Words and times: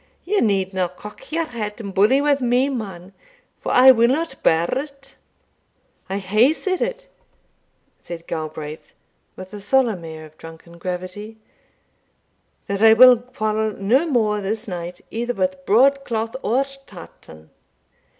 Ye 0.25 0.39
needna 0.41 0.89
cock 0.89 1.31
your 1.31 1.45
hat 1.45 1.79
and 1.79 1.93
bully 1.93 2.21
wi' 2.21 2.33
me, 2.39 2.69
man, 2.69 3.13
for 3.59 3.71
I 3.71 3.91
will 3.91 4.07
not 4.07 4.41
bear 4.41 4.67
it." 4.79 5.15
"I 6.09 6.17
hae 6.17 6.53
said 6.53 6.81
it," 6.81 7.07
said 8.01 8.25
Galbraith, 8.25 8.95
with 9.35 9.53
a 9.53 9.61
solemn 9.61 10.03
air 10.03 10.25
of 10.25 10.39
drunken 10.39 10.79
gravity, 10.79 11.37
"that 12.65 12.81
I 12.81 12.93
will 12.93 13.15
quarrel 13.19 13.73
no 13.73 14.07
more 14.07 14.41
this 14.41 14.67
night 14.67 15.01
either 15.11 15.35
with 15.35 15.67
broadcloth 15.67 16.35
or 16.41 16.65
tartan. 16.87 17.51